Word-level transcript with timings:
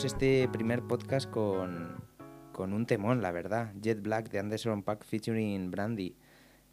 empezamos 0.00 0.04
este 0.04 0.48
primer 0.48 0.82
podcast 0.82 1.30
con, 1.30 2.02
con 2.52 2.72
un 2.72 2.86
temón, 2.86 3.20
la 3.20 3.32
verdad. 3.32 3.74
Jet 3.82 4.00
Black 4.00 4.30
de 4.30 4.38
Anderson 4.38 4.82
Pack 4.82 5.04
featuring 5.04 5.70
Brandy. 5.70 6.16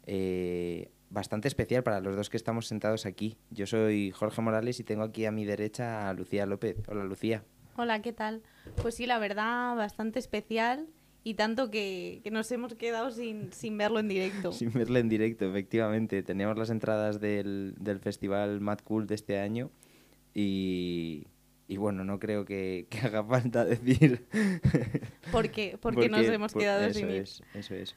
Eh, 0.06 0.90
bastante 1.10 1.48
especial 1.48 1.82
para 1.82 2.00
los 2.00 2.16
dos 2.16 2.30
que 2.30 2.38
estamos 2.38 2.66
sentados 2.66 3.04
aquí. 3.04 3.36
Yo 3.50 3.66
soy 3.66 4.12
Jorge 4.12 4.40
Morales 4.40 4.80
y 4.80 4.84
tengo 4.84 5.02
aquí 5.02 5.26
a 5.26 5.32
mi 5.32 5.44
derecha 5.44 6.08
a 6.08 6.14
Lucía 6.14 6.46
López. 6.46 6.76
Hola 6.88 7.04
Lucía. 7.04 7.44
Hola, 7.76 8.00
¿qué 8.00 8.12
tal? 8.12 8.42
Pues 8.80 8.94
sí, 8.94 9.06
la 9.06 9.18
verdad, 9.18 9.76
bastante 9.76 10.18
especial 10.18 10.86
y 11.22 11.34
tanto 11.34 11.70
que, 11.70 12.20
que 12.24 12.30
nos 12.30 12.50
hemos 12.50 12.74
quedado 12.76 13.10
sin, 13.10 13.52
sin, 13.52 13.76
verlo 13.76 13.98
en 13.98 14.08
directo. 14.08 14.52
Sin 14.52 14.72
verlo 14.72 14.98
en 14.98 15.08
directo, 15.08 15.44
efectivamente. 15.44 16.22
Teníamos 16.22 16.56
las 16.56 16.70
entradas 16.70 17.20
del, 17.20 17.74
del 17.78 17.98
festival 18.00 18.60
Mad 18.60 18.78
Cool 18.84 19.06
de 19.06 19.16
este 19.16 19.38
año 19.38 19.70
y, 20.32 21.26
y 21.68 21.76
bueno, 21.76 22.02
no 22.02 22.18
creo 22.18 22.44
que, 22.44 22.86
que 22.90 22.98
haga 22.98 23.22
falta 23.22 23.64
decir... 23.64 24.26
¿Por 25.30 25.50
qué? 25.50 25.78
Porque, 25.80 26.08
nos 26.08 26.26
hemos 26.26 26.52
quedado 26.54 26.86
eso 26.86 26.98
sin 26.98 27.10
es, 27.10 27.42
Eso 27.54 27.74
es. 27.74 27.94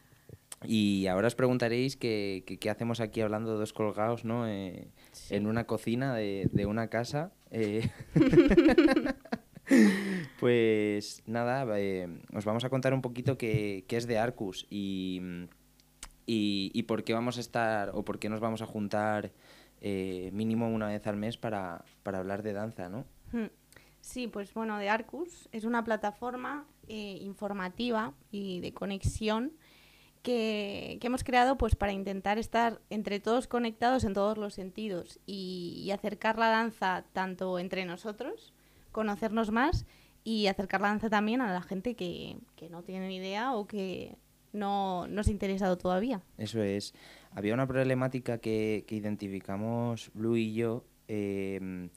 Y 0.66 1.08
ahora 1.08 1.28
os 1.28 1.36
preguntaréis 1.36 1.98
qué 1.98 2.44
que, 2.46 2.70
hacemos 2.70 3.00
aquí 3.00 3.22
hablando 3.22 3.58
dos 3.58 3.74
colgados, 3.74 4.26
¿no? 4.26 4.48
Eh, 4.48 4.90
sí. 5.12 5.36
En 5.36 5.48
una 5.48 5.66
cocina 5.66 6.14
de, 6.14 6.50
de 6.52 6.66
una 6.68 6.88
casa. 6.90 7.32
Eh. 7.50 7.90
pues 10.40 11.24
nada, 11.26 11.66
eh, 11.80 12.08
os 12.36 12.46
vamos 12.46 12.64
a 12.64 12.70
contar 12.70 12.94
un 12.94 13.02
poquito 13.02 13.38
qué, 13.38 13.86
qué 13.88 13.98
es 13.98 14.06
de 14.06 14.20
Arcus 14.20 14.68
y, 14.70 15.22
y, 16.26 16.72
y, 16.74 16.84
por 16.84 17.04
qué 17.04 17.14
vamos 17.14 17.38
a 17.38 17.40
estar 17.42 17.92
o 17.94 18.04
por 18.04 18.20
qué 18.20 18.30
nos 18.30 18.40
vamos 18.40 18.62
a 18.62 18.66
juntar 18.66 19.32
eh, 19.82 20.30
mínimo 20.32 20.70
una 20.70 20.88
vez 20.88 21.06
al 21.08 21.18
mes 21.18 21.38
para, 21.38 21.84
para 22.04 22.20
hablar 22.20 22.44
de 22.44 22.54
danza, 22.54 22.88
¿no? 22.88 23.06
Hmm. 23.32 23.48
Sí, 24.02 24.28
pues 24.28 24.54
bueno, 24.54 24.78
de 24.78 24.90
Arcus 24.90 25.48
es 25.52 25.64
una 25.64 25.84
plataforma 25.84 26.66
eh, 26.88 27.18
informativa 27.22 28.14
y 28.32 28.60
de 28.60 28.74
conexión 28.74 29.54
que, 30.24 30.98
que, 31.00 31.08
hemos 31.08 31.24
creado 31.24 31.58
pues 31.58 31.76
para 31.76 31.94
intentar 31.94 32.38
estar 32.38 32.82
entre 32.90 33.20
todos 33.20 33.48
conectados 33.48 34.04
en 34.04 34.14
todos 34.14 34.38
los 34.38 34.54
sentidos 34.54 35.20
y, 35.26 35.90
acercar 35.94 36.38
la 36.38 36.50
danza 36.50 37.06
tanto 37.14 37.60
entre 37.60 37.86
nosotros, 37.86 38.54
conocernos 38.92 39.52
más 39.52 39.86
y 40.24 40.48
acercar 40.48 40.82
la 40.82 40.90
danza 40.90 41.10
también 41.10 41.42
a 41.42 41.52
la 41.54 41.62
gente 41.62 41.96
que, 41.96 42.38
que 42.56 42.70
no 42.70 42.84
tiene 42.84 43.08
ni 43.08 43.18
idea 43.18 43.54
o 43.54 43.68
que 43.68 44.16
no 44.52 45.08
nos 45.08 45.28
ha 45.28 45.32
interesado 45.32 45.78
todavía. 45.78 46.22
Eso 46.38 46.62
es. 46.62 46.94
Había 47.32 47.54
una 47.54 47.68
problemática 47.68 48.40
que, 48.40 48.84
que 48.88 48.96
identificamos 48.96 50.12
Blue 50.14 50.36
y 50.36 50.54
yo. 50.54 50.84
Eh, 51.08 51.90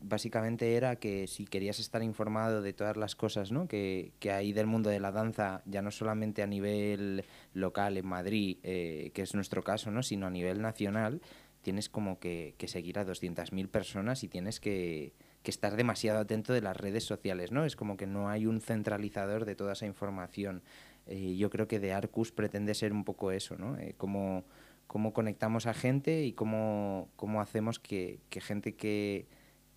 básicamente 0.00 0.76
era 0.76 0.96
que 0.96 1.26
si 1.26 1.44
querías 1.44 1.78
estar 1.78 2.02
informado 2.02 2.62
de 2.62 2.72
todas 2.72 2.96
las 2.96 3.16
cosas 3.16 3.52
¿no? 3.52 3.66
que, 3.66 4.12
que 4.18 4.30
hay 4.30 4.52
del 4.52 4.66
mundo 4.66 4.90
de 4.90 5.00
la 5.00 5.12
danza, 5.12 5.62
ya 5.66 5.82
no 5.82 5.90
solamente 5.90 6.42
a 6.42 6.46
nivel 6.46 7.24
local 7.54 7.96
en 7.96 8.06
Madrid, 8.06 8.58
eh, 8.62 9.10
que 9.14 9.22
es 9.22 9.34
nuestro 9.34 9.62
caso, 9.62 9.90
¿no? 9.90 10.02
sino 10.02 10.26
a 10.26 10.30
nivel 10.30 10.60
nacional, 10.62 11.20
tienes 11.62 11.88
como 11.88 12.18
que, 12.18 12.54
que 12.58 12.68
seguir 12.68 12.98
a 12.98 13.06
200.000 13.06 13.68
personas 13.68 14.22
y 14.22 14.28
tienes 14.28 14.60
que, 14.60 15.12
que, 15.42 15.50
estar 15.50 15.76
demasiado 15.76 16.20
atento 16.20 16.52
de 16.52 16.62
las 16.62 16.76
redes 16.76 17.04
sociales. 17.04 17.50
¿no? 17.50 17.64
Es 17.64 17.76
como 17.76 17.96
que 17.96 18.06
no 18.06 18.28
hay 18.28 18.46
un 18.46 18.60
centralizador 18.60 19.44
de 19.44 19.56
toda 19.56 19.72
esa 19.72 19.86
información. 19.86 20.62
Eh, 21.06 21.36
yo 21.36 21.50
creo 21.50 21.66
que 21.66 21.80
de 21.80 21.92
Arcus 21.92 22.32
pretende 22.32 22.74
ser 22.74 22.92
un 22.92 23.04
poco 23.04 23.32
eso, 23.32 23.56
¿no? 23.56 23.78
Eh, 23.78 23.94
como, 23.96 24.44
cómo 24.86 25.14
conectamos 25.14 25.66
a 25.66 25.72
gente 25.72 26.24
y 26.24 26.32
cómo, 26.32 27.08
cómo 27.16 27.40
hacemos 27.40 27.78
que, 27.78 28.20
que 28.28 28.42
gente 28.42 28.74
que 28.74 29.26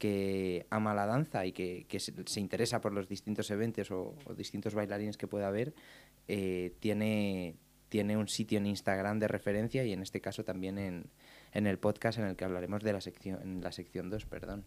que 0.01 0.65
ama 0.71 0.95
la 0.95 1.05
danza 1.05 1.45
y 1.45 1.51
que, 1.51 1.85
que 1.87 1.99
se, 1.99 2.11
se, 2.25 2.39
interesa 2.39 2.81
por 2.81 2.91
los 2.91 3.07
distintos 3.07 3.51
eventos 3.51 3.91
o, 3.91 4.15
o 4.25 4.33
distintos 4.33 4.73
bailarines 4.73 5.15
que 5.15 5.27
pueda 5.27 5.47
haber, 5.47 5.75
eh, 6.27 6.73
tiene, 6.79 7.53
tiene 7.87 8.17
un 8.17 8.27
sitio 8.27 8.57
en 8.57 8.65
Instagram 8.65 9.19
de 9.19 9.27
referencia 9.27 9.85
y 9.85 9.93
en 9.93 10.01
este 10.01 10.19
caso 10.19 10.43
también 10.43 10.79
en, 10.79 11.11
en 11.51 11.67
el 11.67 11.77
podcast 11.77 12.17
en 12.17 12.25
el 12.25 12.35
que 12.35 12.45
hablaremos 12.45 12.81
de 12.81 12.93
la 12.93 12.99
sección 12.99 13.39
en 13.43 13.61
la 13.61 13.71
sección 13.71 14.09
2, 14.09 14.25
perdón. 14.25 14.65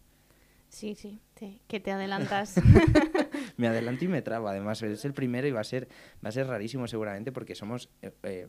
Sí, 0.68 0.94
sí, 0.94 1.20
sí, 1.36 1.60
que 1.66 1.80
te 1.80 1.90
adelantas. 1.90 2.54
me 3.56 3.66
adelanto 3.66 4.04
y 4.04 4.08
me 4.08 4.22
trabo, 4.22 4.46
además 4.46 4.82
es 4.82 5.04
el 5.04 5.14
primero 5.14 5.48
y 5.48 5.50
va 5.50 5.62
a 5.62 5.64
ser, 5.64 5.88
va 6.24 6.28
a 6.28 6.32
ser 6.32 6.46
rarísimo 6.46 6.86
seguramente 6.86 7.32
porque 7.32 7.56
somos... 7.56 7.90
Eh, 8.02 8.12
eh, 8.22 8.46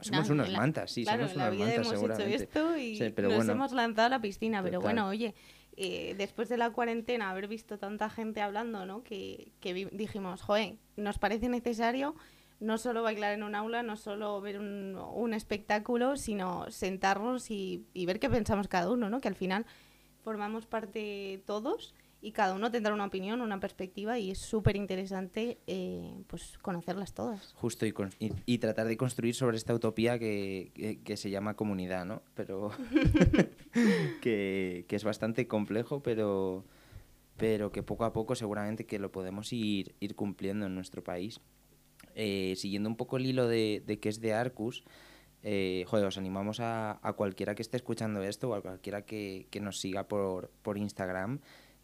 somos 0.00 0.28
no, 0.28 0.34
unos 0.36 0.50
la, 0.50 0.58
mantas, 0.58 0.90
sí, 0.90 1.04
claro, 1.04 1.28
somos 1.28 1.36
unos 1.36 1.58
mantas 1.58 1.76
hemos 1.76 1.88
seguramente. 1.88 2.34
Hecho 2.34 2.44
esto 2.44 2.76
y 2.78 2.96
sí, 2.96 3.10
pero 3.14 3.28
nos 3.28 3.36
bueno, 3.38 3.52
hemos 3.52 3.72
lanzado 3.72 4.06
a 4.06 4.10
la 4.10 4.20
piscina, 4.20 4.58
total. 4.58 4.70
pero 4.70 4.80
bueno, 4.80 5.08
oye, 5.08 5.34
eh, 5.80 6.16
después 6.18 6.48
de 6.48 6.56
la 6.56 6.70
cuarentena, 6.70 7.30
haber 7.30 7.46
visto 7.46 7.78
tanta 7.78 8.10
gente 8.10 8.40
hablando, 8.40 8.84
¿no? 8.84 9.04
Que, 9.04 9.52
que 9.60 9.72
dijimos, 9.92 10.42
joder, 10.42 10.74
nos 10.96 11.20
parece 11.20 11.48
necesario 11.48 12.16
no 12.58 12.78
solo 12.78 13.04
bailar 13.04 13.34
en 13.34 13.44
un 13.44 13.54
aula, 13.54 13.84
no 13.84 13.96
solo 13.96 14.40
ver 14.40 14.58
un, 14.58 14.96
un 14.96 15.34
espectáculo, 15.34 16.16
sino 16.16 16.68
sentarnos 16.72 17.52
y, 17.52 17.86
y, 17.94 18.06
ver 18.06 18.18
qué 18.18 18.28
pensamos 18.28 18.66
cada 18.66 18.90
uno, 18.90 19.08
¿no? 19.08 19.20
Que 19.20 19.28
al 19.28 19.36
final 19.36 19.66
formamos 20.24 20.66
parte 20.66 21.44
todos 21.46 21.94
y 22.20 22.32
cada 22.32 22.54
uno 22.54 22.70
tendrá 22.70 22.92
una 22.92 23.06
opinión, 23.06 23.40
una 23.40 23.60
perspectiva 23.60 24.18
y 24.18 24.30
es 24.32 24.38
súper 24.38 24.76
interesante 24.76 25.58
eh, 25.66 26.22
pues 26.26 26.58
conocerlas 26.58 27.14
todas. 27.14 27.52
Justo 27.54 27.86
y, 27.86 27.94
y, 28.18 28.32
y, 28.44 28.58
tratar 28.58 28.88
de 28.88 28.96
construir 28.96 29.34
sobre 29.34 29.56
esta 29.56 29.72
utopía 29.74 30.18
que, 30.18 30.72
que, 30.74 31.00
que 31.02 31.16
se 31.16 31.30
llama 31.30 31.54
comunidad, 31.54 32.04
¿no? 32.04 32.22
Pero 32.34 32.70
que, 34.20 34.84
que, 34.88 34.96
es 34.96 35.04
bastante 35.04 35.46
complejo, 35.46 36.02
pero, 36.02 36.64
pero 37.36 37.70
que 37.70 37.84
poco 37.84 38.04
a 38.04 38.12
poco 38.12 38.34
seguramente 38.34 38.84
que 38.84 38.98
lo 38.98 39.12
podemos 39.12 39.52
ir, 39.52 39.94
ir 40.00 40.16
cumpliendo 40.16 40.66
en 40.66 40.74
nuestro 40.74 41.04
país. 41.04 41.40
Eh, 42.16 42.54
siguiendo 42.56 42.88
un 42.88 42.96
poco 42.96 43.16
el 43.16 43.26
hilo 43.26 43.46
de, 43.46 43.82
de 43.86 44.00
que 44.00 44.08
es 44.08 44.20
de 44.20 44.34
Arcus, 44.34 44.82
eh, 45.44 45.84
joder, 45.86 46.06
os 46.06 46.18
animamos 46.18 46.58
a, 46.58 46.98
a, 47.00 47.12
cualquiera 47.12 47.54
que 47.54 47.62
esté 47.62 47.76
escuchando 47.76 48.24
esto 48.24 48.50
o 48.50 48.54
a 48.54 48.60
cualquiera 48.60 49.02
que, 49.02 49.46
que 49.50 49.60
nos 49.60 49.78
siga 49.78 50.08
por, 50.08 50.50
por 50.62 50.78
Instagram 50.78 51.38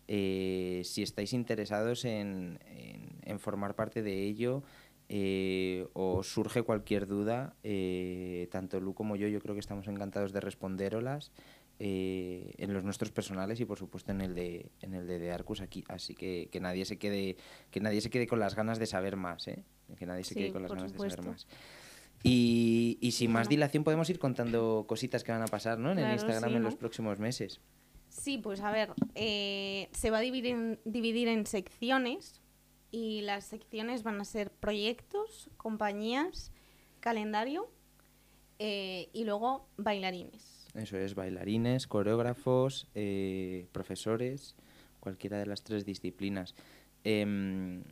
eh, 0.08 0.82
si 0.84 1.02
estáis 1.02 1.32
interesados 1.32 2.04
en, 2.04 2.58
en, 2.66 3.18
en, 3.22 3.40
formar 3.40 3.74
parte 3.74 4.02
de 4.02 4.22
ello 4.22 4.62
eh, 5.08 5.86
o 5.92 6.22
surge 6.22 6.62
cualquier 6.62 7.06
duda, 7.06 7.54
eh, 7.62 8.48
tanto 8.50 8.80
Lu 8.80 8.94
como 8.94 9.16
yo, 9.16 9.28
yo 9.28 9.40
creo 9.40 9.54
que 9.54 9.60
estamos 9.60 9.86
encantados 9.86 10.32
de 10.32 10.40
responderolas 10.40 11.30
eh, 11.78 12.54
en 12.56 12.72
los 12.72 12.84
nuestros 12.84 13.10
personales 13.10 13.60
y 13.60 13.64
por 13.64 13.78
supuesto 13.78 14.12
en 14.12 14.20
el 14.20 14.34
de 14.34 14.70
en 14.80 14.94
el 14.94 15.06
de, 15.06 15.18
de 15.18 15.32
Arcus 15.32 15.60
aquí. 15.60 15.84
Así 15.88 16.14
que, 16.14 16.48
que 16.50 16.60
nadie 16.60 16.84
se 16.86 16.98
quede 16.98 17.36
que 17.70 17.80
nadie 17.80 18.00
se 18.00 18.10
quede 18.10 18.26
con 18.26 18.40
las 18.40 18.54
ganas 18.54 18.78
de 18.78 18.86
saber 18.86 19.16
más, 19.16 19.46
¿eh? 19.48 19.62
que 19.98 20.06
nadie 20.06 20.24
se 20.24 20.34
sí, 20.34 20.40
quede 20.40 20.52
con 20.52 20.62
las 20.62 20.72
ganas 20.72 20.92
supuesto. 20.92 21.16
de 21.16 21.22
saber 21.22 21.32
más. 21.32 21.46
Y, 22.22 22.96
y, 23.02 23.10
sin 23.12 23.32
más 23.32 23.50
dilación 23.50 23.84
podemos 23.84 24.08
ir 24.08 24.18
contando 24.18 24.86
cositas 24.88 25.22
que 25.22 25.32
van 25.32 25.42
a 25.42 25.46
pasar 25.46 25.78
¿no? 25.78 25.90
en 25.90 25.96
claro, 25.96 26.08
el 26.08 26.14
Instagram 26.14 26.50
sí, 26.50 26.56
en 26.56 26.62
los 26.62 26.76
próximos 26.76 27.18
meses. 27.18 27.60
Sí, 28.14 28.38
pues 28.38 28.60
a 28.60 28.70
ver, 28.70 28.92
eh, 29.16 29.88
se 29.92 30.10
va 30.10 30.18
a 30.18 30.20
dividir 30.20 30.54
en, 30.54 30.80
dividir 30.84 31.26
en 31.26 31.46
secciones 31.46 32.40
y 32.92 33.22
las 33.22 33.44
secciones 33.44 34.04
van 34.04 34.20
a 34.20 34.24
ser 34.24 34.52
proyectos, 34.52 35.50
compañías, 35.56 36.52
calendario 37.00 37.68
eh, 38.60 39.08
y 39.12 39.24
luego 39.24 39.68
bailarines. 39.76 40.68
Eso 40.74 40.96
es, 40.96 41.16
bailarines, 41.16 41.88
coreógrafos, 41.88 42.86
eh, 42.94 43.66
profesores, 43.72 44.54
cualquiera 45.00 45.38
de 45.38 45.46
las 45.46 45.64
tres 45.64 45.84
disciplinas. 45.84 46.54
Eh, 47.02 47.82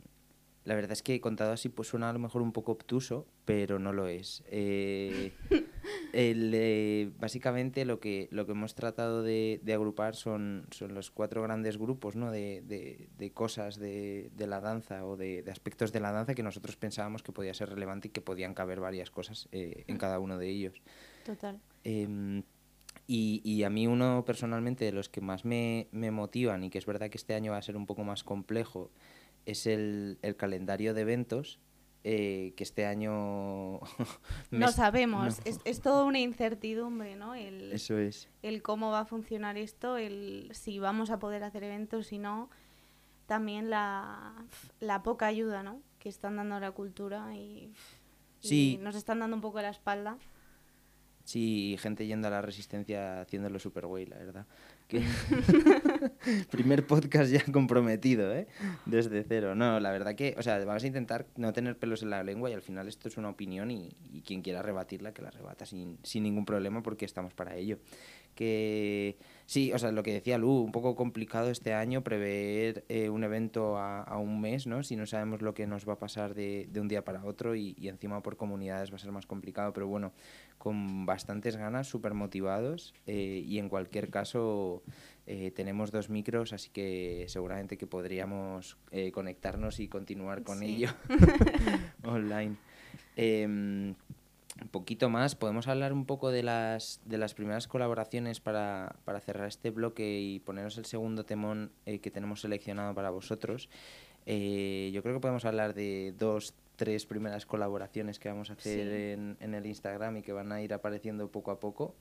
la 0.63 0.75
verdad 0.75 0.93
es 0.93 1.03
que 1.03 1.19
contado 1.19 1.51
así 1.51 1.67
pues 1.67 1.89
suena 1.89 2.09
a 2.09 2.13
lo 2.13 2.19
mejor 2.19 2.41
un 2.41 2.53
poco 2.53 2.71
obtuso, 2.71 3.27
pero 3.43 3.77
no 3.77 3.91
lo 3.91 4.07
es. 4.07 4.41
El, 6.13 6.51
eh, 6.53 7.11
básicamente 7.19 7.85
lo 7.85 7.99
que, 7.99 8.27
lo 8.31 8.45
que 8.45 8.51
hemos 8.51 8.75
tratado 8.75 9.23
de, 9.23 9.59
de 9.63 9.73
agrupar 9.73 10.15
son, 10.15 10.67
son, 10.71 10.93
los 10.93 11.11
cuatro 11.11 11.41
grandes 11.41 11.77
grupos 11.77 12.15
¿no? 12.15 12.31
de, 12.31 12.61
de, 12.61 13.09
de 13.17 13.31
cosas 13.31 13.77
de, 13.77 14.31
la 14.37 14.61
danza 14.61 15.05
o 15.05 15.17
de, 15.17 15.43
aspectos 15.51 15.91
de 15.91 15.99
la 15.99 16.11
danza 16.11 16.35
que 16.35 16.43
nosotros 16.43 16.75
pensábamos 16.75 17.23
que 17.23 17.31
podía 17.31 17.53
ser 17.53 17.69
relevante 17.69 18.09
y 18.09 18.11
que 18.11 18.21
podían 18.21 18.53
caber 18.53 18.79
varias 18.79 19.11
cosas 19.11 19.49
eh, 19.51 19.83
en 19.87 19.97
cada 19.97 20.19
uno 20.19 20.37
de 20.37 20.49
ellos. 20.49 20.81
Total. 21.25 21.59
Eh, 21.83 22.43
y, 23.07 23.41
y, 23.43 23.63
a 23.63 23.69
mí 23.69 23.87
uno 23.87 24.23
personalmente 24.25 24.85
de 24.85 24.93
los 24.93 25.09
que 25.09 25.19
más 25.19 25.43
me, 25.43 25.87
me 25.91 26.11
motivan 26.11 26.63
y 26.63 26.69
que 26.69 26.77
es 26.77 26.85
verdad 26.85 27.09
que 27.09 27.17
este 27.17 27.33
año 27.33 27.51
va 27.51 27.57
a 27.57 27.61
ser 27.61 27.75
un 27.75 27.85
poco 27.85 28.03
más 28.03 28.23
complejo 28.23 28.91
es 29.45 29.67
el, 29.67 30.19
el 30.21 30.35
calendario 30.35 30.93
de 30.93 31.01
eventos 31.01 31.59
eh, 32.03 32.53
que 32.55 32.63
este 32.63 32.85
año... 32.85 33.79
no 34.51 34.71
sabemos, 34.71 35.39
no. 35.39 35.43
Es, 35.45 35.59
es 35.63 35.81
toda 35.81 36.03
una 36.03 36.19
incertidumbre, 36.19 37.15
¿no? 37.15 37.35
El, 37.35 37.71
Eso 37.71 37.97
es. 37.97 38.27
El 38.41 38.61
cómo 38.61 38.91
va 38.91 39.01
a 39.01 39.05
funcionar 39.05 39.57
esto, 39.57 39.97
el 39.97 40.49
si 40.53 40.79
vamos 40.79 41.09
a 41.09 41.19
poder 41.19 41.43
hacer 41.43 41.63
eventos, 41.63 42.07
si 42.07 42.17
no, 42.17 42.49
también 43.25 43.69
la, 43.69 44.33
la 44.79 45.01
poca 45.01 45.27
ayuda, 45.27 45.63
¿no? 45.63 45.81
Que 45.99 46.09
están 46.09 46.35
dando 46.35 46.55
a 46.55 46.59
la 46.59 46.71
cultura 46.71 47.35
y, 47.35 47.71
sí. 48.41 48.73
y 48.73 48.77
nos 48.77 48.95
están 48.95 49.19
dando 49.19 49.35
un 49.35 49.41
poco 49.41 49.61
la 49.61 49.69
espalda. 49.69 50.17
Sí, 51.23 51.77
gente 51.79 52.05
yendo 52.05 52.27
a 52.27 52.31
la 52.31 52.41
resistencia 52.41 53.21
haciéndolo 53.21 53.57
super 53.57 53.85
guay, 53.85 54.05
la 54.05 54.17
verdad. 54.17 54.45
Primer 56.51 56.85
podcast 56.85 57.31
ya 57.31 57.43
comprometido, 57.51 58.33
¿eh? 58.33 58.47
Desde 58.85 59.23
cero. 59.23 59.55
No, 59.55 59.79
la 59.79 59.91
verdad 59.91 60.15
que, 60.15 60.35
o 60.37 60.43
sea, 60.43 60.63
vamos 60.65 60.83
a 60.83 60.87
intentar 60.87 61.25
no 61.37 61.53
tener 61.53 61.77
pelos 61.77 62.03
en 62.03 62.09
la 62.09 62.23
lengua 62.23 62.49
y 62.49 62.53
al 62.53 62.61
final 62.61 62.87
esto 62.87 63.07
es 63.07 63.17
una 63.17 63.29
opinión 63.29 63.71
y, 63.71 63.95
quien 64.25 64.41
quiera 64.41 64.61
rebatirla, 64.61 65.13
que 65.13 65.21
la 65.21 65.31
rebata 65.31 65.65
sin, 65.65 65.97
sin 66.03 66.23
ningún 66.23 66.45
problema 66.45 66.83
porque 66.83 67.05
estamos 67.05 67.33
para 67.33 67.55
ello 67.55 67.79
que 68.35 69.17
sí, 69.45 69.71
o 69.73 69.79
sea, 69.79 69.91
lo 69.91 70.03
que 70.03 70.13
decía 70.13 70.37
Lu, 70.37 70.61
un 70.61 70.71
poco 70.71 70.95
complicado 70.95 71.49
este 71.49 71.73
año 71.73 72.03
prever 72.03 72.85
eh, 72.89 73.09
un 73.09 73.23
evento 73.23 73.77
a, 73.77 74.17
un 74.17 74.41
mes, 74.41 74.67
¿no? 74.67 74.83
Si 74.83 74.95
no 74.95 75.05
sabemos 75.05 75.41
lo 75.41 75.53
que 75.53 75.67
nos 75.67 75.87
va 75.87 75.93
a 75.93 75.99
pasar 75.99 76.33
de, 76.33 76.67
de 76.71 76.79
un 76.79 76.87
día 76.87 77.03
para 77.03 77.23
otro 77.23 77.55
y, 77.55 77.75
y, 77.77 77.87
encima 77.87 78.21
por 78.21 78.37
comunidades 78.37 78.91
va 78.91 78.95
a 78.95 78.99
ser 78.99 79.11
más 79.11 79.25
complicado, 79.25 79.73
pero 79.73 79.87
bueno, 79.87 80.13
con 80.57 81.05
bastantes 81.05 81.57
ganas, 81.57 81.87
súper 81.87 82.13
motivados 82.13 82.93
eh, 83.07 83.43
y 83.45 83.59
en 83.59 83.69
cualquier 83.69 84.09
caso 84.09 84.83
eh, 85.27 85.51
tenemos 85.51 85.91
dos 85.91 86.09
micros, 86.09 86.53
así 86.53 86.69
que 86.69 87.25
seguramente 87.27 87.77
que 87.77 87.87
podríamos 87.87 88.77
conectarnos 89.11 89.79
y 89.79 89.87
continuar 89.87 90.43
con 90.43 90.63
ello 90.63 90.89
online. 92.03 92.55
Un 94.61 94.67
poquito 94.67 95.09
más, 95.09 95.35
podemos 95.35 95.67
hablar 95.67 95.93
un 95.93 96.05
poco 96.05 96.29
de 96.29 96.43
las, 96.43 97.01
de 97.05 97.17
las 97.17 97.33
primeras 97.33 97.67
colaboraciones 97.67 98.39
para, 98.39 98.95
para 99.03 99.19
cerrar 99.19 99.47
este 99.47 99.71
bloque 99.71 100.19
y 100.19 100.39
poneros 100.39 100.77
el 100.77 100.85
segundo 100.85 101.25
temón 101.25 101.71
eh, 101.85 101.99
que 101.99 102.11
tenemos 102.11 102.41
seleccionado 102.41 102.93
para 102.93 103.09
vosotros. 103.09 103.69
Eh, 104.25 104.91
yo 104.93 105.01
creo 105.01 105.15
que 105.15 105.21
podemos 105.21 105.43
hablar 105.45 105.73
de 105.73 106.13
dos, 106.17 106.53
tres 106.75 107.05
primeras 107.05 107.45
colaboraciones 107.47 108.19
que 108.19 108.29
vamos 108.29 108.51
a 108.51 108.53
hacer 108.53 108.87
en, 108.87 109.37
en 109.39 109.53
el 109.55 109.65
Instagram 109.65 110.17
y 110.17 110.21
que 110.21 110.33
van 110.33 110.51
a 110.51 110.61
ir 110.61 110.73
apareciendo 110.73 111.29
poco 111.29 111.49
a 111.49 111.59
poco. 111.59 111.95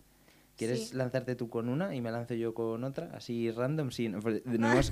¿Quieres 0.56 0.92
lanzarte 0.94 1.34
tú 1.34 1.48
con 1.48 1.68
una 1.68 1.94
y 1.94 2.00
me 2.00 2.10
lanzo 2.10 2.34
yo 2.34 2.52
con 2.54 2.84
otra? 2.84 3.10
Así 3.14 3.50
random, 3.50 3.90
sí. 3.90 4.08
No, 4.08 4.20
pues, 4.20 4.42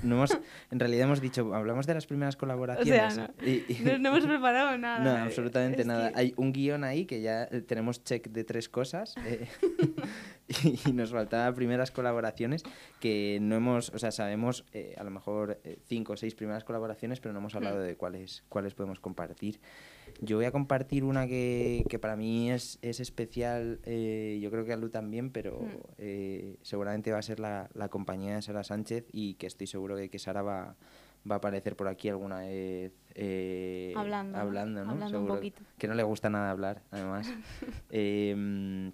hemos, 0.03 0.39
en 0.71 0.81
realidad 0.81 1.05
hemos 1.05 1.21
dicho, 1.21 1.55
hablamos 1.55 1.87
de 1.87 1.95
las 1.95 2.07
primeras 2.07 2.37
colaboraciones. 2.37 3.19
no, 3.19 3.99
no, 3.99 4.09
hemos 4.09 4.27
preparado 4.27 4.77
nada. 4.79 5.01
No, 5.11 5.11
absolutamente 5.11 5.85
nada. 5.85 6.13
Hay 6.15 6.35
un 6.37 6.53
guion 6.53 6.85
ahí 6.85 7.05
que 7.05 7.21
ya 7.21 7.45
eh, 7.45 7.63
tenemos 7.63 8.05
check 8.05 8.29
de 8.29 8.45
tres 8.45 8.69
cosas 8.69 9.15
eh, 9.25 9.49
y, 10.87 10.93
nos 10.93 11.11
faltaban 11.11 11.55
primeras 11.55 11.91
colaboraciones 11.91 12.63
que 13.01 13.39
no 13.41 13.57
hemos, 13.57 13.91
o 13.91 13.99
sea, 13.99 14.11
sabemos 14.11 14.65
eh, 14.73 14.95
a 14.99 15.05
lo 15.05 15.11
mejor 15.11 15.61
cinco 15.87 16.15
o 16.15 16.17
seis 16.17 16.35
primeras 16.35 16.65
colaboraciones, 16.65 17.21
pero 17.21 17.33
no 17.33 17.39
hemos 17.41 17.55
hablado 17.55 17.81
hmm. 17.81 17.87
de 17.87 17.97
cuáles, 17.97 18.45
cuáles 18.49 18.75
podemos 18.75 19.01
compartir. 19.01 19.61
Yo 20.21 20.37
voy 20.37 20.45
a 20.45 20.53
compartir 20.53 21.05
una 21.05 21.27
que, 21.27 21.85
que 21.89 21.99
para 21.99 22.17
mí 22.17 22.51
es, 22.51 22.79
es 22.83 23.01
especial, 23.01 23.81
eh, 23.85 24.39
yo 24.43 24.51
creo 24.51 24.65
que 24.65 24.73
a 24.73 24.77
Lu 24.77 24.91
también, 24.91 25.31
pero 25.31 25.50
mm. 25.61 25.95
eh, 25.99 26.57
seguramente 26.63 27.13
va 27.13 27.19
a 27.19 27.23
ser 27.23 27.41
la, 27.41 27.69
la, 27.75 27.89
compañía 27.89 28.37
de 28.37 28.43
Sara 28.43 28.65
Sánchez 28.65 29.07
y 29.13 29.35
que 29.35 29.47
estoy 29.47 29.67
seguro 29.67 29.97
de 29.97 30.09
que 30.09 30.19
Sara 30.19 30.43
va, 30.43 30.77
va 31.29 31.37
a 31.37 31.39
aparecer 31.39 31.77
por 31.77 31.89
aquí 31.89 32.09
alguna 32.09 32.41
vez 32.41 32.93
eh, 33.15 33.93
hablando, 33.97 34.39
hablando, 34.39 34.85
¿no? 34.85 34.93
hablando 34.93 35.21
un 35.21 35.27
poquito. 35.27 35.63
Que 35.79 35.89
no 35.89 35.95
le 35.95 36.03
gusta 36.03 36.31
nada 36.31 36.51
hablar, 36.51 36.83
además. 36.91 37.33
Em, 37.91 38.93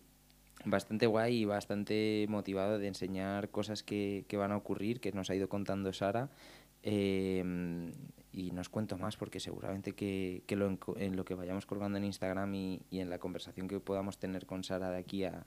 bastante 0.65 1.07
guay 1.07 1.43
y 1.43 1.45
bastante 1.45 2.27
motivado 2.29 2.79
de 2.79 2.89
enseñar 2.89 3.51
cosas 3.51 3.83
que, 3.83 4.25
que, 4.29 4.37
van 4.37 4.53
a 4.53 4.57
ocurrir, 4.57 5.01
que 5.01 5.13
nos 5.13 5.31
ha 5.31 5.35
ido 5.35 5.49
contando 5.49 5.93
Sara. 5.93 6.31
Eh, 6.83 7.93
y 8.33 8.51
no 8.51 8.61
os 8.61 8.69
cuento 8.69 8.99
más 8.99 9.17
porque 9.17 9.41
seguramente 9.41 9.93
que, 9.93 10.43
que 10.47 10.57
lo, 10.57 10.79
en 10.97 11.17
lo 11.17 11.25
que 11.25 11.35
vayamos 11.35 11.65
colgando 11.65 11.97
en 11.97 12.05
Instagram 12.05 12.55
y, 12.55 12.83
y, 12.91 13.01
en 13.01 13.09
la 13.09 13.19
conversación 13.19 13.67
que 13.67 13.81
podamos 13.81 14.19
tener 14.19 14.45
con 14.45 14.63
Sara 14.63 14.91
de 14.91 14.99
aquí 14.99 15.25
a, 15.25 15.47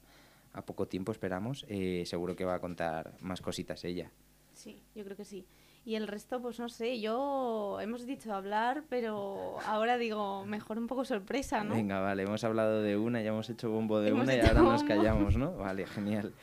a 0.54 0.66
poco 0.66 0.88
tiempo, 0.88 1.12
esperamos, 1.12 1.66
eh, 1.70 2.04
seguro 2.06 2.36
que 2.36 2.46
va 2.46 2.56
a 2.56 2.60
contar 2.60 3.14
más 3.22 3.42
cositas 3.42 3.84
ella. 3.84 4.12
Sí, 4.54 4.84
yo 4.96 5.04
creo 5.04 5.16
que 5.16 5.26
sí. 5.26 5.46
Y 5.86 5.96
el 5.96 6.08
resto, 6.08 6.42
pues 6.42 6.60
no 6.60 6.68
sé, 6.70 7.00
yo 7.00 7.80
hemos 7.82 8.06
dicho 8.06 8.34
hablar, 8.34 8.84
pero 8.90 9.58
ahora 9.66 9.98
digo, 9.98 10.46
mejor 10.46 10.78
un 10.78 10.88
poco 10.88 11.06
sorpresa, 11.06 11.64
¿no? 11.64 11.74
Venga, 11.74 12.00
vale, 12.00 12.24
hemos 12.24 12.44
hablado 12.44 12.82
de 12.82 12.98
una, 12.98 13.22
ya 13.22 13.30
hemos 13.30 13.50
hecho 13.50 13.70
bombo 13.70 14.00
de 14.02 14.12
una 14.12 14.36
y 14.36 14.40
ahora 14.40 14.62
nos 14.62 14.84
callamos, 14.84 15.38
¿no? 15.38 15.54
Vale, 15.58 15.88
genial. 15.88 16.34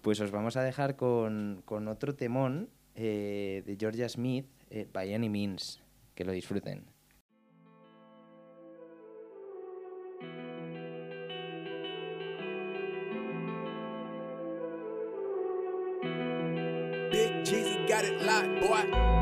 Pues 0.00 0.20
os 0.20 0.30
vamos 0.30 0.56
a 0.56 0.62
dejar 0.62 0.96
con, 0.96 1.62
con 1.64 1.88
otro 1.88 2.14
temón 2.14 2.70
eh, 2.94 3.62
de 3.66 3.76
Georgia 3.78 4.08
Smith, 4.08 4.46
eh, 4.70 4.88
By 4.92 5.14
Any 5.14 5.28
Means. 5.28 5.82
Que 6.14 6.24
lo 6.24 6.32
disfruten. 6.32 6.95
side, 18.36 18.60
boy. 18.60 19.15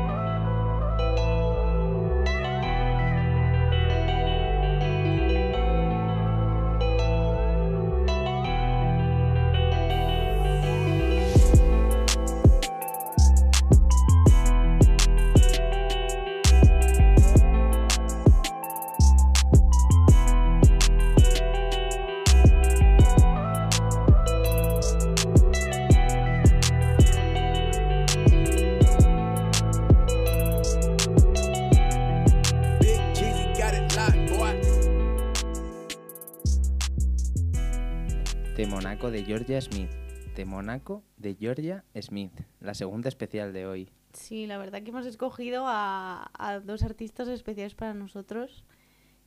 Locked, 38.57 39.01
boy. 39.01 39.11
de 39.11 39.23
Georgia 39.23 39.61
Smith. 39.61 39.89
De 40.35 40.45
Mónaco 40.45 41.03
de 41.17 41.35
Georgia 41.35 41.83
Smith. 42.01 42.31
La 42.59 42.73
segunda 42.73 43.09
especial 43.09 43.53
de 43.53 43.65
hoy. 43.65 43.89
Sí, 44.13 44.47
la 44.47 44.57
verdad 44.57 44.81
que 44.83 44.89
hemos 44.89 45.05
escogido 45.05 45.65
a, 45.67 46.61
dos 46.63 46.83
artistas 46.83 47.27
especiales 47.27 47.75
para 47.75 47.93
nosotros. 47.93 48.65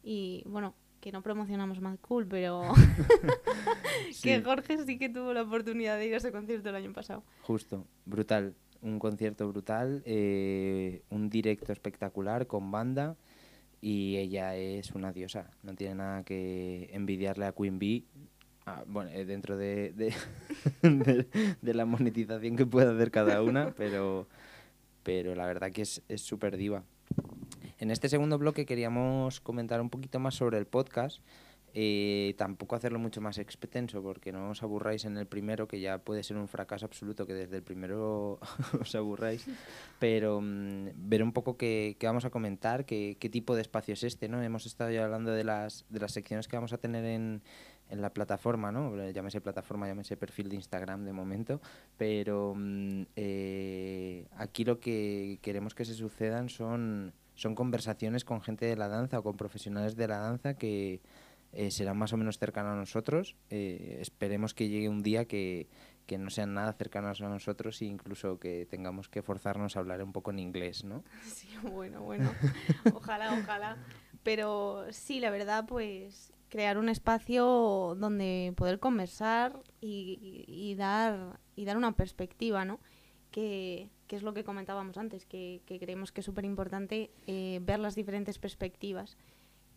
Y 0.02 0.42
bueno, 0.46 0.74
que 1.00 1.12
no 1.12 1.22
promocionamos 1.22 1.80
más 1.80 1.98
cool, 2.00 2.26
pero 2.26 2.62
que 4.22 4.42
Jorge 4.42 4.84
sí 4.84 4.98
que 4.98 5.08
tuvo 5.08 5.32
la 5.32 5.42
oportunidad 5.42 5.98
de 5.98 6.06
ir 6.06 6.14
a 6.14 6.18
ese 6.18 6.32
concierto 6.32 6.70
el 6.70 6.76
año 6.76 6.92
pasado. 6.92 7.22
Justo, 7.42 7.86
brutal. 8.04 8.54
Un 8.80 8.98
concierto 8.98 9.48
brutal, 9.48 10.02
eh, 10.06 11.02
un 11.10 11.28
directo 11.28 11.72
espectacular 11.72 12.46
con 12.46 12.70
banda 12.70 13.16
y 13.80 14.16
ella 14.16 14.54
es 14.56 14.92
una 14.92 15.12
diosa. 15.12 15.50
No 15.62 15.74
tiene 15.74 15.96
nada 15.96 16.22
que 16.22 16.88
envidiarle 16.92 17.46
a 17.46 17.52
Queen 17.52 17.78
Bee 17.78 18.06
Ah, 18.70 18.84
bueno, 18.86 19.10
eh, 19.14 19.24
dentro 19.24 19.56
de, 19.56 19.94
de, 19.94 21.24
la 21.74 21.86
monetización 21.86 22.54
que 22.54 22.66
puede 22.66 22.94
hacer 22.94 23.10
cada 23.10 23.42
una, 23.42 23.70
pero, 23.76 24.28
pero 25.02 25.34
la 25.34 25.46
verdad 25.46 25.72
que 25.72 25.80
es 25.80 26.02
súper 26.16 26.58
diva. 26.58 26.82
En 27.78 27.90
este 27.90 28.10
segundo 28.10 28.36
bloque 28.36 28.66
queríamos 28.66 29.40
comentar 29.40 29.80
un 29.80 29.88
poquito 29.88 30.18
más 30.18 30.34
sobre 30.34 30.58
el 30.58 30.66
podcast. 30.66 31.22
Eh, 31.80 32.34
tampoco 32.36 32.74
hacerlo 32.74 32.98
mucho 32.98 33.20
más 33.20 33.38
extenso 33.38 34.02
porque 34.02 34.32
no 34.32 34.50
os 34.50 34.64
aburráis 34.64 35.04
en 35.04 35.16
el 35.16 35.26
primero, 35.28 35.68
que 35.68 35.78
ya 35.78 35.98
puede 35.98 36.24
ser 36.24 36.36
un 36.36 36.48
fracaso 36.48 36.86
absoluto 36.86 37.24
que 37.24 37.34
desde 37.34 37.54
el 37.54 37.62
primero 37.62 38.40
os 38.80 38.94
aburráis, 38.96 39.46
pero 40.00 40.40
mm, 40.40 40.88
ver 40.96 41.22
un 41.22 41.32
poco 41.32 41.56
qué, 41.56 41.96
qué, 42.00 42.08
vamos 42.08 42.24
a 42.24 42.30
comentar, 42.30 42.84
qué, 42.84 43.16
qué 43.20 43.28
tipo 43.28 43.54
de 43.54 43.62
espacio 43.62 43.94
es 43.94 44.02
este. 44.02 44.28
¿no? 44.28 44.42
Hemos 44.42 44.66
estado 44.66 44.90
ya 44.90 45.04
hablando 45.04 45.30
de 45.30 45.44
las, 45.44 45.84
de 45.88 46.00
las 46.00 46.10
secciones 46.10 46.48
que 46.48 46.56
vamos 46.56 46.72
a 46.72 46.78
tener 46.78 47.04
en, 47.04 47.42
en 47.90 48.02
la 48.02 48.12
plataforma, 48.12 48.72
¿no? 48.72 48.96
Llámese 49.12 49.40
plataforma, 49.40 49.86
llámese 49.86 50.16
perfil 50.16 50.48
de 50.48 50.56
Instagram 50.56 51.04
de 51.04 51.12
momento, 51.12 51.60
pero 51.96 52.54
mm, 52.56 53.02
eh, 53.14 54.26
aquí 54.36 54.64
lo 54.64 54.80
que 54.80 55.38
queremos 55.42 55.76
que 55.76 55.84
se 55.84 55.94
sucedan 55.94 56.48
son, 56.48 57.12
son 57.36 57.54
conversaciones 57.54 58.24
con 58.24 58.40
gente 58.40 58.66
de 58.66 58.74
la 58.74 58.88
danza 58.88 59.20
o 59.20 59.22
con 59.22 59.36
profesionales 59.36 59.94
de 59.94 60.08
la 60.08 60.18
danza 60.18 60.54
que 60.54 61.00
eh, 61.52 61.70
serán 61.70 61.96
más 61.96 62.12
o 62.12 62.16
menos 62.16 62.38
cercanos 62.38 62.72
a 62.72 62.76
nosotros. 62.76 63.36
Eh, 63.50 63.98
esperemos 64.00 64.54
que 64.54 64.68
llegue 64.68 64.88
un 64.88 65.02
día 65.02 65.26
que, 65.26 65.68
que 66.06 66.18
no 66.18 66.30
sean 66.30 66.54
nada 66.54 66.72
cercanos 66.72 67.20
a 67.20 67.28
nosotros 67.28 67.80
e 67.82 67.84
incluso 67.84 68.38
que 68.38 68.66
tengamos 68.66 69.08
que 69.08 69.22
forzarnos 69.22 69.76
a 69.76 69.80
hablar 69.80 70.02
un 70.02 70.12
poco 70.12 70.30
en 70.30 70.38
inglés, 70.38 70.84
¿no? 70.84 71.04
Sí, 71.24 71.48
bueno, 71.62 72.02
bueno, 72.02 72.30
ojalá, 72.94 73.38
ojalá. 73.38 73.76
Pero 74.22 74.86
sí, 74.90 75.20
la 75.20 75.30
verdad, 75.30 75.66
pues 75.66 76.32
crear 76.48 76.78
un 76.78 76.88
espacio 76.88 77.94
donde 77.98 78.52
poder 78.56 78.78
conversar 78.78 79.62
y, 79.80 80.74
dar, 80.76 81.38
y 81.56 81.64
dar 81.64 81.76
una 81.76 81.92
perspectiva, 81.92 82.64
¿no? 82.64 82.80
Que, 83.30 83.90
es 84.08 84.22
lo 84.22 84.32
que 84.32 84.44
comentábamos 84.44 84.96
antes, 84.96 85.26
que, 85.26 85.60
creemos 85.66 86.10
que 86.10 86.20
es 86.20 86.24
súper 86.24 86.46
importante 86.46 87.10
eh, 87.26 87.60
ver 87.62 87.78
las 87.78 87.94
diferentes 87.94 88.38
perspectivas. 88.38 89.18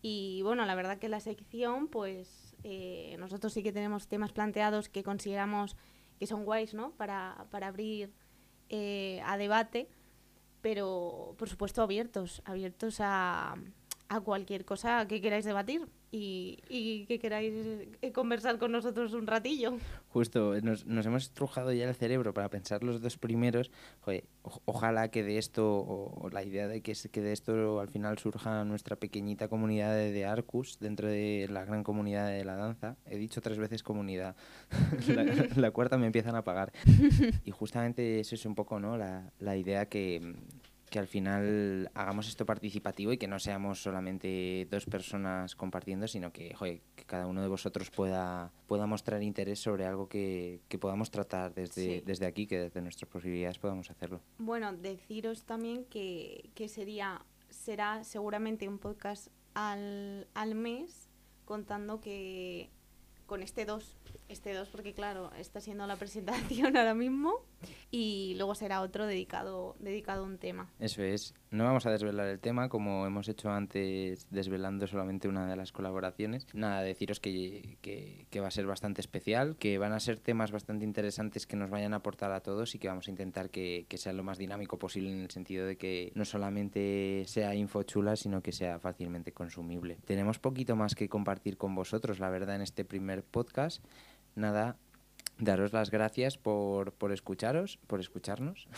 Y 0.01 0.41
bueno, 0.43 0.65
la 0.65 0.75
verdad 0.75 0.97
que 0.97 1.09
la 1.09 1.19
sección, 1.19 1.87
pues 1.87 2.55
eh, 2.63 3.15
nosotros 3.19 3.53
sí 3.53 3.63
que 3.63 3.71
tenemos 3.71 4.07
temas 4.07 4.31
planteados 4.31 4.89
que 4.89 5.03
consideramos 5.03 5.75
que 6.19 6.27
son 6.27 6.45
guays, 6.45 6.73
¿no? 6.73 6.91
Para, 6.91 7.45
para 7.51 7.67
abrir 7.67 8.13
eh, 8.69 9.21
a 9.25 9.37
debate, 9.37 9.89
pero 10.61 11.35
por 11.37 11.49
supuesto 11.49 11.81
abiertos, 11.81 12.41
abiertos 12.45 12.97
a, 12.99 13.55
a 14.07 14.19
cualquier 14.21 14.65
cosa 14.65 15.07
que 15.07 15.21
queráis 15.21 15.45
debatir 15.45 15.87
y, 16.11 16.59
y 16.67 17.05
que 17.05 17.19
queráis 17.19 17.53
eh, 18.01 18.11
conversar 18.11 18.57
con 18.59 18.71
nosotros 18.71 19.13
un 19.13 19.27
ratillo. 19.27 19.77
Justo, 20.09 20.59
nos, 20.61 20.85
nos 20.85 21.05
hemos 21.05 21.23
estrujado 21.23 21.71
ya 21.71 21.87
el 21.87 21.95
cerebro 21.95 22.33
para 22.33 22.49
pensar 22.49 22.83
los 22.83 23.01
dos 23.01 23.17
primeros. 23.17 23.71
Joder, 24.01 24.25
o- 24.43 24.61
ojalá 24.65 25.09
que 25.09 25.23
de 25.23 25.37
esto, 25.37 25.77
o, 25.79 26.21
o 26.25 26.29
la 26.29 26.43
idea 26.43 26.67
de 26.67 26.81
que, 26.81 26.93
que 27.11 27.21
de 27.21 27.31
esto 27.31 27.79
al 27.79 27.87
final 27.89 28.17
surja 28.17 28.65
nuestra 28.65 28.97
pequeñita 28.97 29.47
comunidad 29.47 29.95
de, 29.95 30.11
de 30.11 30.25
Arcus 30.25 30.79
dentro 30.79 31.07
de 31.07 31.47
la 31.49 31.63
gran 31.63 31.83
comunidad 31.83 32.27
de 32.27 32.43
la 32.43 32.55
danza. 32.57 32.97
He 33.05 33.17
dicho 33.17 33.39
tres 33.41 33.57
veces 33.57 33.81
comunidad. 33.83 34.35
la, 35.07 35.23
la 35.55 35.71
cuarta 35.71 35.97
me 35.97 36.07
empiezan 36.07 36.35
a 36.35 36.43
pagar. 36.43 36.71
Y 37.45 37.51
justamente 37.51 38.19
eso 38.19 38.35
es 38.35 38.45
un 38.45 38.55
poco 38.55 38.79
¿no? 38.79 38.97
la, 38.97 39.31
la 39.39 39.55
idea 39.55 39.87
que, 39.87 40.35
que 40.91 40.99
al 40.99 41.07
final 41.07 41.89
hagamos 41.93 42.27
esto 42.27 42.45
participativo 42.45 43.13
y 43.13 43.17
que 43.17 43.27
no 43.27 43.39
seamos 43.39 43.81
solamente 43.81 44.67
dos 44.69 44.85
personas 44.85 45.55
compartiendo, 45.55 46.05
sino 46.05 46.33
que, 46.33 46.53
joder, 46.53 46.81
que 46.97 47.05
cada 47.05 47.27
uno 47.27 47.41
de 47.41 47.47
vosotros 47.47 47.89
pueda, 47.89 48.51
pueda 48.67 48.85
mostrar 48.87 49.23
interés 49.23 49.59
sobre 49.59 49.85
algo 49.85 50.09
que, 50.09 50.59
que 50.67 50.77
podamos 50.77 51.09
tratar 51.09 51.53
desde, 51.53 51.99
Sí. 51.99 52.03
desde 52.05 52.25
aquí, 52.25 52.45
que 52.45 52.59
desde 52.59 52.81
nuestras 52.81 53.09
posibilidades 53.09 53.57
podamos 53.57 53.89
hacerlo. 53.89 54.19
Bueno, 54.37 54.73
deciros 54.73 55.45
también 55.45 55.85
que, 55.85 56.49
que 56.55 56.67
sería, 56.67 57.23
será 57.49 58.03
seguramente 58.03 58.67
un 58.67 58.77
podcast 58.77 59.29
al, 59.53 60.27
al 60.33 60.55
mes, 60.55 61.07
contando 61.45 62.01
que 62.01 62.69
con 63.27 63.41
este 63.43 63.63
2, 63.63 63.95
este 64.27 64.53
2 64.53 64.67
porque 64.67 64.93
claro, 64.93 65.31
está 65.37 65.61
siendo 65.61 65.87
la 65.87 65.95
presentación 66.01 66.75
ahora 66.75 66.93
mismo, 66.93 67.45
y 67.91 68.35
luego 68.37 68.55
será 68.55 68.81
otro 68.81 69.05
dedicado, 69.05 69.75
dedicado 69.79 70.23
a 70.23 70.25
un 70.25 70.37
tema. 70.37 70.69
Eso 70.79 71.03
es. 71.03 71.33
No 71.51 71.65
vamos 71.65 71.85
a 71.85 71.91
desvelar 71.91 72.27
el 72.27 72.39
tema 72.39 72.69
como 72.69 73.05
hemos 73.05 73.27
hecho 73.27 73.49
antes, 73.49 74.27
desvelando 74.31 74.87
solamente 74.87 75.27
una 75.27 75.45
de 75.45 75.57
las 75.57 75.73
colaboraciones. 75.73 76.47
Nada, 76.53 76.81
deciros 76.81 77.19
que, 77.19 77.77
que, 77.81 78.39
va 78.39 78.47
a 78.47 78.51
ser 78.51 78.65
bastante 78.65 79.01
especial, 79.01 79.57
que 79.57 79.77
van 79.77 79.91
a 79.91 79.99
ser 79.99 80.19
temas 80.19 80.51
bastante 80.51 80.85
interesantes 80.85 81.45
que 81.45 81.57
nos 81.57 81.69
vayan 81.69 81.93
a 81.93 81.97
aportar 81.97 82.31
a 82.31 82.39
todos 82.39 82.73
y 82.75 82.79
que 82.79 82.87
vamos 82.87 83.09
a 83.09 83.11
intentar 83.11 83.49
que, 83.49 83.85
que 83.89 83.97
sea 83.97 84.13
lo 84.13 84.23
más 84.23 84.37
dinámico 84.37 84.79
posible 84.79 85.11
en 85.11 85.19
el 85.19 85.29
sentido 85.29 85.65
de 85.65 85.75
que 85.75 86.13
no 86.15 86.23
solamente 86.23 87.25
sea 87.27 87.53
info 87.55 87.83
chula, 87.83 88.15
sino 88.15 88.41
que 88.41 88.53
sea 88.53 88.79
fácilmente 88.79 89.33
consumible. 89.33 89.97
Tenemos 90.05 90.39
poquito 90.39 90.77
más 90.77 90.95
que 90.95 91.09
compartir 91.09 91.57
con 91.57 91.75
vosotros, 91.75 92.19
la 92.19 92.29
verdad, 92.29 92.55
en 92.55 92.61
este 92.61 92.85
primer 92.85 93.23
podcast. 93.23 93.83
Nada, 94.35 94.77
daros 95.41 95.73
las 95.73 95.91
gracias 95.91 96.37
por, 96.37 96.93
por 96.93 97.11
escucharos, 97.11 97.77
por 97.87 97.99
escucharnos. 97.99 98.67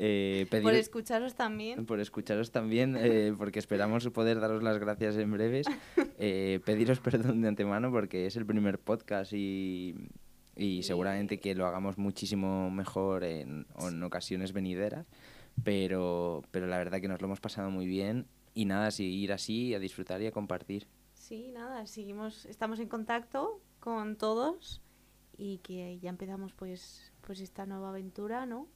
Eh, 0.00 0.46
Por 0.62 0.74
escucharos 0.74 1.34
también. 1.34 1.84
por 1.84 1.98
escucharos 1.98 2.52
también, 2.52 2.96
eh, 2.96 3.34
porque 3.36 3.58
esperamos 3.58 4.08
poder 4.10 4.38
daros 4.38 4.62
las 4.62 4.78
gracias 4.78 5.16
en 5.16 5.32
breves. 5.32 5.66
Eh, 6.20 6.60
pediros 6.64 6.98
perdón 6.98 7.42
de 7.42 7.48
antemano 7.48 7.90
porque 7.92 8.26
es 8.26 8.36
el 8.36 8.44
primer 8.44 8.78
podcast 8.80 9.32
y, 9.32 9.94
y 10.56 10.82
seguramente 10.82 11.38
que 11.38 11.54
lo 11.54 11.64
hagamos 11.66 11.96
muchísimo 11.96 12.70
mejor 12.70 13.22
en, 13.24 13.66
en 13.80 14.02
ocasiones 14.02 14.52
venideras. 14.52 15.06
Pero, 15.64 16.42
pero 16.50 16.66
la 16.66 16.78
verdad 16.78 17.00
que 17.00 17.08
nos 17.08 17.20
lo 17.20 17.26
hemos 17.26 17.40
pasado 17.40 17.70
muy 17.70 17.86
bien 17.86 18.26
y 18.54 18.64
nada, 18.64 18.90
seguir 18.90 19.32
así, 19.32 19.74
a 19.74 19.78
disfrutar 19.78 20.20
y 20.22 20.26
a 20.26 20.32
compartir. 20.32 20.88
Sí, 21.14 21.48
nada, 21.52 21.86
seguimos, 21.86 22.46
estamos 22.46 22.78
en 22.80 22.88
contacto 22.88 23.60
con 23.80 24.16
todos 24.16 24.82
y 25.38 25.58
que 25.58 25.98
ya 26.00 26.10
empezamos 26.10 26.52
pues, 26.52 27.12
pues 27.22 27.40
esta 27.40 27.64
nueva 27.64 27.90
aventura, 27.90 28.44
¿no? 28.44 28.66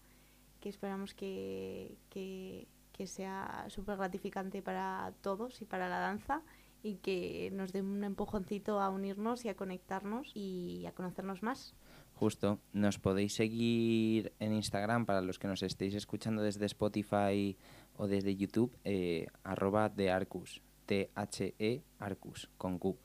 Que 0.60 0.68
esperamos 0.68 1.12
que, 1.12 1.98
que, 2.08 2.68
que 2.92 3.06
sea 3.06 3.66
súper 3.68 3.98
gratificante 3.98 4.62
para 4.62 5.12
todos 5.20 5.60
y 5.60 5.64
para 5.64 5.88
la 5.88 5.98
danza 5.98 6.42
y 6.82 6.96
que 6.96 7.50
nos 7.52 7.72
dé 7.72 7.82
un 7.82 8.04
empujoncito 8.04 8.80
a 8.80 8.88
unirnos 8.90 9.44
y 9.44 9.48
a 9.48 9.54
conectarnos 9.54 10.30
y 10.34 10.86
a 10.86 10.92
conocernos 10.92 11.42
más. 11.42 11.74
Justo, 12.14 12.60
nos 12.72 12.98
podéis 12.98 13.34
seguir 13.34 14.32
en 14.38 14.52
Instagram 14.52 15.06
para 15.06 15.22
los 15.22 15.38
que 15.38 15.48
nos 15.48 15.62
estéis 15.62 15.94
escuchando 15.94 16.42
desde 16.42 16.66
Spotify 16.66 17.56
o 17.96 18.06
desde 18.06 18.36
YouTube, 18.36 18.76
eh, 18.84 19.26
arroba 19.42 19.88
de 19.88 20.10
Arcus, 20.10 20.62
T-H-E 20.86 21.82
Arcus, 21.98 22.50
con 22.58 22.78
Q. 22.78 22.96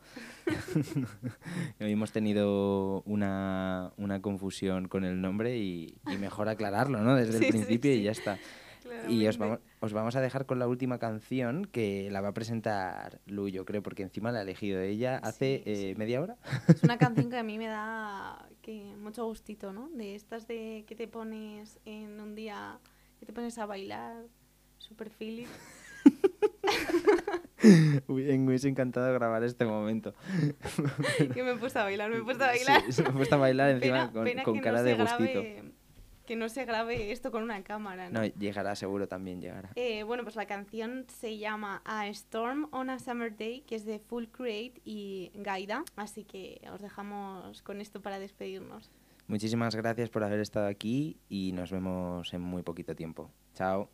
Hemos 1.80 2.12
tenido 2.12 3.02
una, 3.04 3.94
una 3.98 4.22
confusión 4.22 4.88
con 4.88 5.06
el 5.06 5.22
nombre 5.22 5.58
y, 5.58 5.96
y 6.08 6.18
mejor 6.18 6.50
aclararlo, 6.50 7.02
¿no? 7.02 7.16
Desde 7.16 7.34
Sí, 7.38 7.46
el 7.46 7.52
sí, 7.52 7.52
principio 7.52 7.94
y 7.94 8.04
ya 8.04 8.12
está. 8.12 8.38
Y 9.10 9.26
os 9.28 9.38
vamos, 9.38 9.60
os 9.80 9.94
vamos 9.94 10.16
a 10.16 10.22
dejar 10.22 10.46
con 10.46 10.60
la 10.60 10.68
última 10.68 10.98
canción 10.98 11.66
que 11.66 12.10
la 12.12 12.22
va 12.22 12.30
a 12.30 12.34
presentar 12.34 13.20
Lu, 13.26 13.48
yo 13.50 13.66
creo, 13.66 13.84
porque 13.84 14.04
encima 14.04 14.32
la 14.32 14.40
ha 14.40 14.42
elegido 14.42 14.82
ella 14.82 15.18
hace 15.18 15.64
eh, 15.66 15.96
media 15.98 16.22
hora. 16.22 16.38
Es 16.68 16.84
una 16.84 16.98
canción 16.98 17.30
que 17.30 17.38
a 17.38 17.44
mí 17.44 17.58
me 17.58 17.68
da 17.68 18.48
que 18.62 18.96
mucho 18.98 19.26
gustito, 19.26 19.74
¿no? 19.74 19.90
De 19.90 20.16
estas 20.16 20.48
de 20.48 20.86
que 20.88 20.96
te 20.96 21.08
pones 21.08 21.80
en 21.86 22.20
un 22.20 22.36
día, 22.36 22.80
que 23.20 23.26
te 23.26 23.34
pones 23.34 23.58
a 23.58 23.66
bailar, 23.66 24.26
super 24.78 25.10
feeling. 25.10 25.48
Me 27.64 28.02
hubiese 28.08 28.68
encantado 28.70 29.12
grabar 29.14 29.44
este 29.44 29.66
momento. 29.66 30.14
que 31.34 31.44
me 31.44 31.52
he 31.52 31.56
puesto 31.58 31.80
a 31.80 31.84
bailar, 31.84 32.10
me 32.12 32.18
he 32.18 32.24
puesto 32.24 32.44
a 32.44 32.48
bailar. 32.48 32.84
Sí, 32.92 33.02
me 33.02 33.10
ha 33.10 33.14
puesto 33.14 33.36
a 33.36 33.40
bailar 33.40 33.72
encima 33.72 33.96
Pena- 33.98 34.12
con, 34.14 34.24
pena 34.26 34.44
con 34.44 34.54
que 34.54 34.60
no 34.60 34.64
cara 34.64 34.84
de 34.84 34.94
gustito. 34.96 35.42
grabe- 35.42 35.72
que 36.28 36.36
no 36.36 36.50
se 36.50 36.66
grabe 36.66 37.12
esto 37.14 37.32
con 37.32 37.42
una 37.44 37.64
cámara, 37.64 38.10
¿no? 38.10 38.20
No, 38.20 38.26
llegará, 38.26 38.76
seguro 38.76 39.08
también 39.08 39.40
llegará. 39.42 39.72
Eh, 39.76 40.04
bueno, 40.04 40.24
pues 40.24 40.36
la 40.36 40.46
canción 40.46 41.06
se 41.08 41.38
llama 41.38 41.82
A 41.86 42.08
Storm 42.10 42.68
on 42.72 42.90
a 42.90 43.00
Summer 43.00 43.36
Day, 43.36 43.62
que 43.62 43.76
es 43.76 43.86
de 43.86 44.00
Full 44.00 44.26
Create 44.26 44.82
y 44.84 45.32
Gaida. 45.36 45.86
Así 45.96 46.26
que 46.26 46.60
os 46.74 46.82
dejamos 46.82 47.62
con 47.64 47.80
esto 47.80 48.02
para 48.02 48.20
despedirnos. 48.20 48.92
Muchísimas 49.28 49.74
gracias 49.76 50.10
por 50.10 50.24
haber 50.26 50.42
estado 50.42 50.68
aquí 50.68 51.18
y 51.30 51.54
nos 51.54 51.72
vemos 51.72 52.34
en 52.34 52.42
muy 52.42 52.62
poquito 52.62 52.94
tiempo. 52.94 53.32
Chao. 53.54 53.90